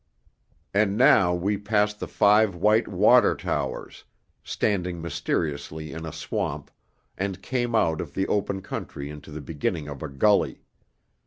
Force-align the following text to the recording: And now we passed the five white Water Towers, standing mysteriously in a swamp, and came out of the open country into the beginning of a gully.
And 0.73 0.97
now 0.97 1.31
we 1.35 1.57
passed 1.59 1.99
the 1.99 2.07
five 2.07 2.55
white 2.55 2.87
Water 2.87 3.35
Towers, 3.35 4.03
standing 4.43 4.99
mysteriously 4.99 5.91
in 5.93 6.07
a 6.07 6.11
swamp, 6.11 6.71
and 7.19 7.43
came 7.43 7.75
out 7.75 8.01
of 8.01 8.15
the 8.15 8.27
open 8.27 8.63
country 8.63 9.11
into 9.11 9.29
the 9.29 9.41
beginning 9.41 9.87
of 9.87 10.01
a 10.01 10.09
gully. 10.09 10.63